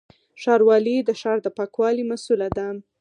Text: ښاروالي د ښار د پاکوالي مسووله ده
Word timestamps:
ښاروالي 0.41 0.95
د 1.03 1.09
ښار 1.21 1.37
د 1.45 1.47
پاکوالي 1.57 2.03
مسووله 2.11 2.47
ده 2.57 2.67